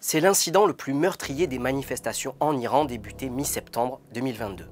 [0.00, 4.66] C'est l'incident le plus meurtrier des manifestations en Iran débuté mi-septembre 2022.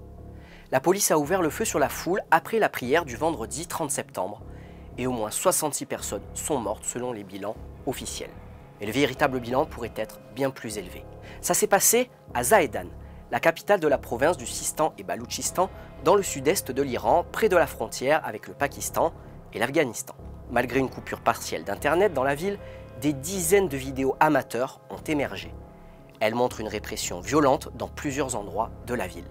[0.71, 3.91] La police a ouvert le feu sur la foule après la prière du vendredi 30
[3.91, 4.41] septembre
[4.97, 7.57] et au moins 66 personnes sont mortes selon les bilans
[7.87, 8.31] officiels.
[8.81, 11.05] Mais le véritable bilan pourrait être bien plus élevé.
[11.43, 12.89] Ça s'est passé à Zahedan,
[13.33, 15.71] la capitale de la province du Sistan et Baloutchistan,
[16.05, 19.15] dans le sud-est de l'Iran, près de la frontière avec le Pakistan
[19.55, 20.15] et l'Afghanistan.
[20.51, 22.59] Malgré une coupure partielle d'Internet dans la ville,
[23.01, 25.51] des dizaines de vidéos amateurs ont émergé.
[26.21, 29.25] Elles montrent une répression violente dans plusieurs endroits de la ville.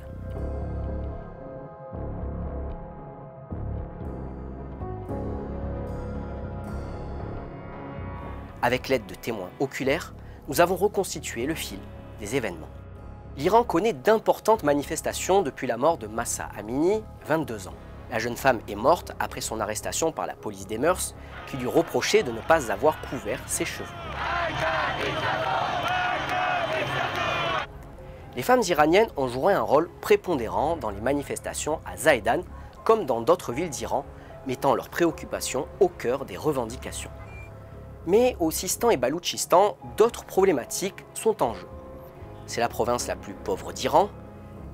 [8.63, 10.15] Avec l'aide de témoins oculaires,
[10.47, 11.80] nous avons reconstitué le fil
[12.19, 12.67] des événements.
[13.37, 17.73] L'Iran connaît d'importantes manifestations depuis la mort de Massa Amini, 22 ans.
[18.11, 21.15] La jeune femme est morte après son arrestation par la police des mœurs,
[21.47, 23.87] qui lui reprochait de ne pas avoir couvert ses cheveux.
[28.35, 32.41] Les femmes iraniennes ont joué un rôle prépondérant dans les manifestations à Zahedan,
[32.83, 34.03] comme dans d'autres villes d'Iran,
[34.45, 37.11] mettant leurs préoccupations au cœur des revendications.
[38.07, 41.67] Mais au Sistan et Baloutchistan, d'autres problématiques sont en jeu.
[42.52, 44.09] C'est la province la plus pauvre d'Iran.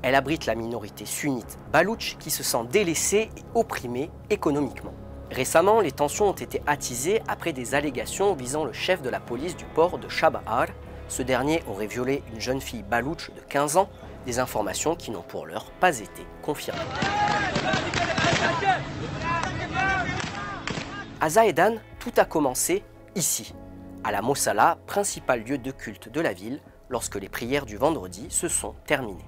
[0.02, 4.95] Elle abrite la minorité sunnite baloutche qui se sent délaissée et opprimée économiquement.
[5.30, 9.56] Récemment, les tensions ont été attisées après des allégations visant le chef de la police
[9.56, 10.66] du port de Shabahar.
[11.08, 13.89] Ce dernier aurait violé une jeune fille balouche de 15 ans,
[14.25, 16.80] des informations qui n'ont pour l'heure pas été confirmées.
[21.22, 23.53] À Zahedan, tout a commencé ici,
[24.03, 26.59] à la Mossala, principal lieu de culte de la ville,
[26.90, 29.25] lorsque les prières du vendredi se sont terminées.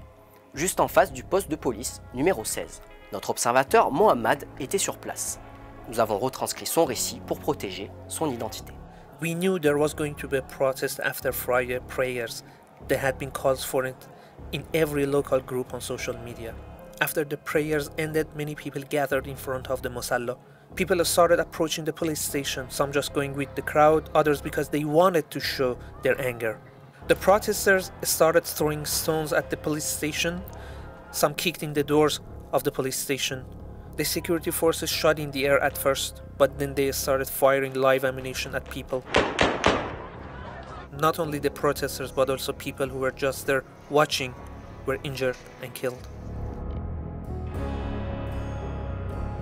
[0.54, 2.82] Juste en face du poste de police numéro 16.
[3.14, 5.40] Notre observateur Mohamed était sur place.
[5.88, 8.74] Nous avons retranscrit son récit pour protéger son identité.
[9.22, 12.44] We knew there was going to be a protest after Friday prayers.
[12.88, 14.08] There had been calls for it
[14.54, 16.54] in every local group on social media.
[17.02, 20.38] After the prayers ended, many people gathered in front of the Musalla
[20.76, 24.86] People started approaching the police station, some just going with the crowd, others because they
[24.86, 26.60] wanted to show their anger.
[27.10, 30.44] The protesters started throwing stones at the police station,
[31.10, 32.20] some kicked in the doors
[32.54, 33.46] of the police station.
[33.98, 38.06] The security forces shot in the air at first, but then they started firing live
[38.06, 39.04] ammunition at people.
[41.00, 44.36] Not only the protesters, but also people who were just there watching
[44.86, 46.08] were injured and killed.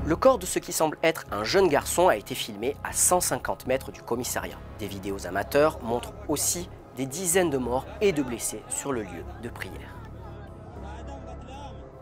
[0.06, 3.68] Le corps de ce qui semble être un jeune garçon a été filmé à 150
[3.68, 4.58] mètres du commissariat.
[4.80, 9.24] Des vidéos amateurs montrent aussi des dizaines de morts et de blessés sur le lieu
[9.44, 9.96] de prière.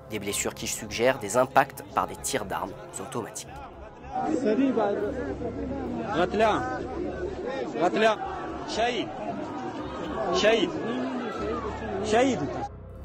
[0.10, 3.50] Des blessures qui suggèrent des impacts par des tirs d'armes automatiques.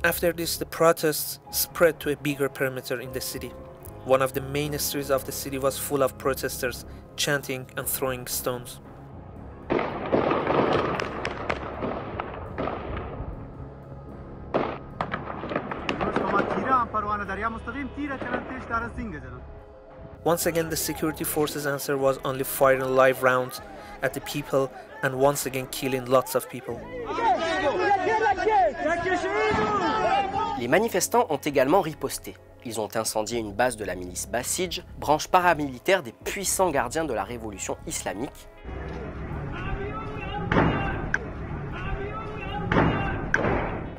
[0.02, 3.52] After this, the protests spread to a bigger perimeter in the city.
[4.06, 6.86] One of the main streets of the city was full of protesters
[7.16, 8.80] chanting and throwing stones.
[20.24, 23.62] Once again, the security forces' answer was only firing live rounds
[24.02, 24.70] at the people
[25.02, 26.78] and once again killing lots of people.
[30.58, 32.34] Les manifestants ont également riposté.
[32.66, 37.14] Ils ont incendié une base de la milice Basij, branche paramilitaire des puissants gardiens de
[37.14, 38.48] la révolution islamique.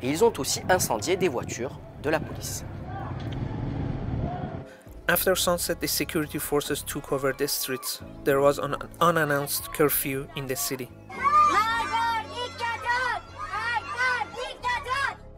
[0.00, 2.64] Et ils ont aussi incendié des voitures de la police.
[5.08, 8.00] After sunset, the security forces took over the streets.
[8.22, 10.88] There was an unannounced curfew in the city.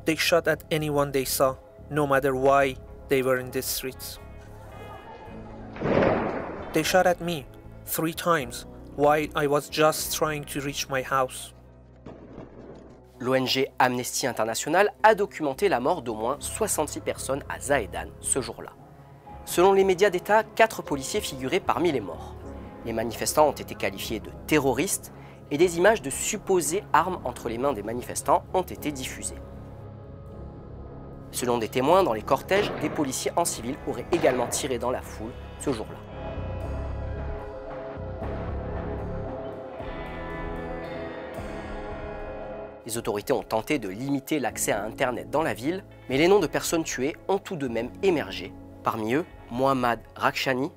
[0.04, 1.56] They shot at anyone they saw,
[1.90, 2.76] no matter why
[3.08, 4.18] they were in the streets.
[6.74, 7.46] They shot at me
[7.86, 11.54] three times while I was just trying to reach my house.
[13.20, 18.72] L'ONG Amnesty International a documenté la mort d'au moins 66 personnes à Zahedan ce jour-là.
[19.46, 22.34] Selon les médias d'État, quatre policiers figuraient parmi les morts.
[22.86, 25.12] Les manifestants ont été qualifiés de terroristes
[25.50, 29.36] et des images de supposées armes entre les mains des manifestants ont été diffusées.
[31.30, 35.02] Selon des témoins, dans les cortèges, des policiers en civil auraient également tiré dans la
[35.02, 35.98] foule ce jour-là.
[42.86, 46.40] Les autorités ont tenté de limiter l'accès à Internet dans la ville, mais les noms
[46.40, 48.52] de personnes tuées ont tout de même émergé
[48.84, 50.70] Parmi eux, Mohammad Rakshani,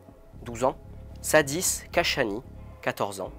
[0.45, 0.75] 12 ans,
[1.21, 2.41] Sadis Kashani,
[2.81, 3.31] 14 ans,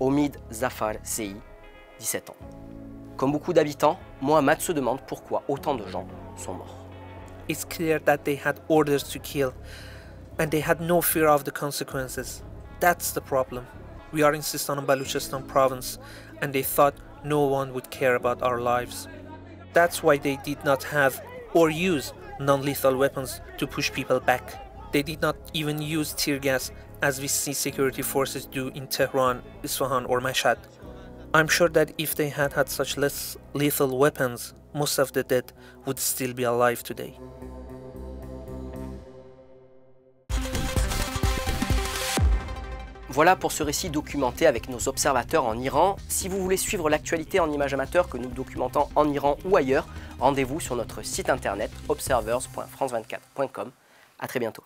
[0.00, 1.36] Omid Zafar Zei,
[1.98, 2.36] 17 ans.
[3.16, 6.06] Comme beaucoup d'habitants, Mohammad se demande pourquoi autant de gens
[6.36, 6.76] sont morts.
[7.48, 9.52] It's clear that they had orders to kill
[10.38, 12.42] and they had no fear of the consequences.
[12.80, 13.66] That's the problem.
[14.12, 15.98] We are in Sistan and Baluchistan province
[16.40, 16.94] and they thought
[17.24, 19.08] no one would care about our lives.
[19.72, 21.20] That's why they did not have
[21.52, 24.66] or use non lethal weapons to push people back.
[24.92, 26.72] They did not even use tear gas
[27.02, 30.58] as we see security forces do in Tehran, Isfahan, or Mashhad.
[31.32, 35.52] I'm sure that if they had had such less lethal weapons, most of the dead
[35.84, 37.18] would still be alive today.
[43.12, 45.96] Voilà pour ce récit documenté avec nos observateurs en Iran.
[46.08, 49.88] Si vous voulez suivre l'actualité en images amateurs que nous documentons en Iran ou ailleurs,
[50.20, 53.72] rendez-vous sur notre site internet observers.france24.com.
[54.20, 54.62] A très bientôt.